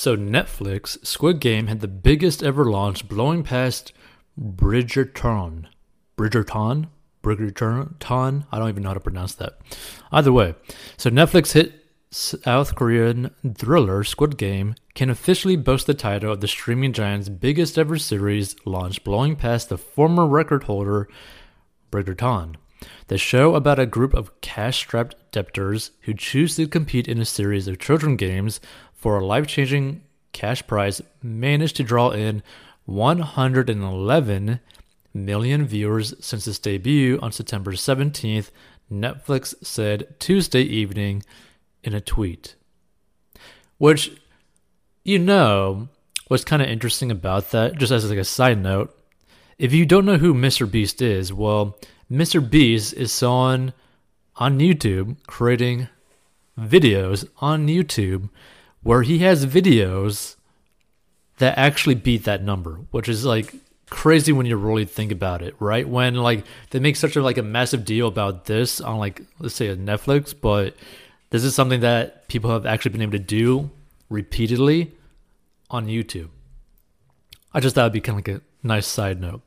[0.00, 3.92] So Netflix Squid Game had the biggest ever launch, blowing past
[4.40, 5.66] Bridgerton.
[6.16, 6.88] Bridgerton?
[7.22, 8.46] Bridgerton?
[8.50, 9.58] I don't even know how to pronounce that.
[10.10, 10.54] Either way,
[10.96, 16.48] so Netflix hit South Korean thriller Squid Game can officially boast the title of the
[16.48, 21.10] streaming giant's biggest ever series launch, blowing past the former record holder
[21.92, 22.54] Bridgerton.
[23.08, 27.68] The show about a group of cash-strapped debtors who choose to compete in a series
[27.68, 28.60] of children games
[28.92, 30.02] for a life-changing
[30.32, 32.42] cash prize managed to draw in
[32.86, 34.60] 111
[35.12, 38.50] million viewers since its debut on September 17th,
[38.90, 41.22] Netflix said Tuesday evening
[41.82, 42.54] in a tweet.
[43.78, 44.12] Which,
[45.04, 45.88] you know,
[46.28, 48.96] what's kind of interesting about that, just as like a side note,
[49.58, 50.70] if you don't know who Mr.
[50.70, 51.78] Beast is, well,
[52.10, 52.48] Mr.
[52.48, 53.72] Beast is someone
[54.36, 55.88] on YouTube creating
[56.58, 58.30] videos on YouTube
[58.82, 60.34] where he has videos
[61.38, 63.54] that actually beat that number, which is like
[63.90, 65.88] crazy when you really think about it, right?
[65.88, 69.54] When like they make such a like a massive deal about this on like let's
[69.54, 70.74] say a Netflix, but
[71.30, 73.70] this is something that people have actually been able to do
[74.08, 74.92] repeatedly
[75.70, 76.30] on YouTube.
[77.54, 79.42] I just thought it'd be kind of like a nice side note.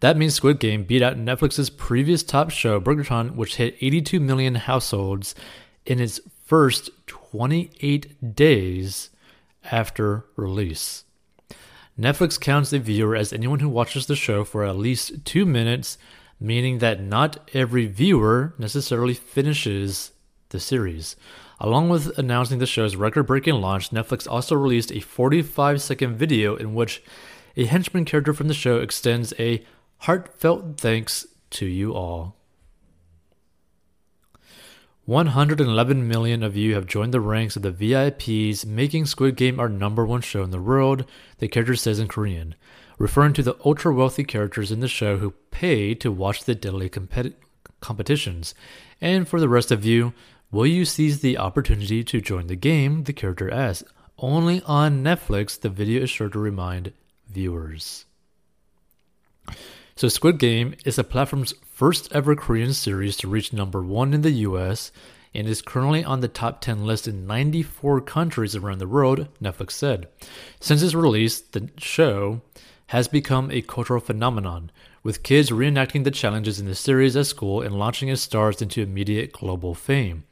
[0.00, 4.56] That means Squid Game beat out Netflix's previous top show, Bridgerton, which hit 82 million
[4.56, 5.34] households
[5.86, 9.10] in its first 28 days
[9.70, 11.04] after release.
[11.98, 15.98] Netflix counts the viewer as anyone who watches the show for at least two minutes,
[16.38, 20.12] meaning that not every viewer necessarily finishes
[20.50, 21.16] the series.
[21.60, 26.54] Along with announcing the show's record breaking launch, Netflix also released a 45 second video
[26.54, 27.02] in which
[27.58, 29.64] a henchman character from the show extends a
[30.02, 32.36] heartfelt thanks to you all.
[35.06, 39.68] 111 million of you have joined the ranks of the VIPs, making Squid Game our
[39.68, 41.04] number one show in the world,
[41.38, 42.54] the character says in Korean,
[42.96, 46.88] referring to the ultra wealthy characters in the show who pay to watch the deadly
[46.88, 47.34] compet-
[47.80, 48.54] competitions.
[49.00, 50.12] And for the rest of you,
[50.52, 53.02] will you seize the opportunity to join the game?
[53.02, 53.88] The character asks.
[54.16, 56.92] Only on Netflix, the video is sure to remind
[57.30, 58.04] viewers.
[59.96, 64.22] So, Squid Game is the platform's first ever Korean series to reach number one in
[64.22, 64.92] the US
[65.34, 69.72] and is currently on the top 10 list in 94 countries around the world, Netflix
[69.72, 70.08] said.
[70.60, 72.40] Since its release, the show
[72.88, 74.70] has become a cultural phenomenon,
[75.02, 78.82] with kids reenacting the challenges in the series at school and launching its stars into
[78.82, 80.24] immediate global fame.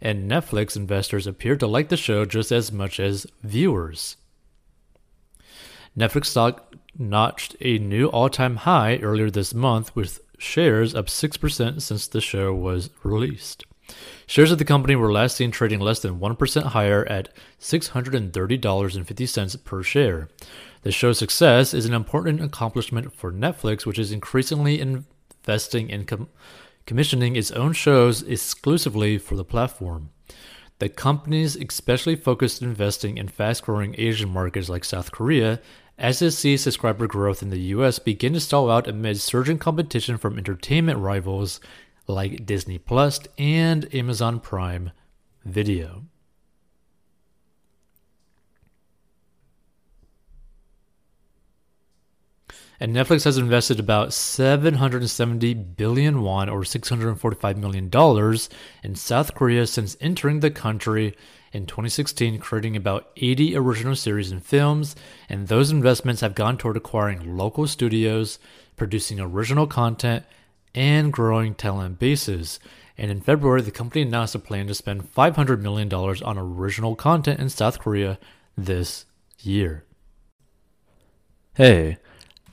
[0.00, 4.16] And Netflix investors appear to like the show just as much as viewers.
[5.96, 11.82] Netflix stock notched a new all time high earlier this month, with shares up 6%
[11.82, 13.64] since the show was released.
[14.26, 19.82] Shares of the company were last seen trading less than 1% higher at $630.50 per
[19.82, 20.28] share.
[20.82, 26.28] The show's success is an important accomplishment for Netflix, which is increasingly investing in com-
[26.86, 30.10] commissioning its own shows exclusively for the platform.
[30.78, 35.60] The companies especially focused on investing in fast growing Asian markets like South Korea
[35.98, 40.16] as it sees subscriber growth in the US begin to stall out amid surging competition
[40.16, 41.60] from entertainment rivals
[42.06, 44.92] like Disney Plus and Amazon Prime
[45.44, 46.04] Video.
[52.80, 58.48] And Netflix has invested about 770 billion won or 645 million dollars
[58.84, 61.16] in South Korea since entering the country
[61.52, 64.94] in 2016, creating about 80 original series and films,
[65.28, 68.38] and those investments have gone toward acquiring local studios,
[68.76, 70.24] producing original content,
[70.74, 72.60] and growing talent bases.
[72.96, 77.40] And in February, the company announced a plan to spend $500 million on original content
[77.40, 78.18] in South Korea
[78.56, 79.06] this
[79.40, 79.84] year.
[81.54, 81.98] Hey,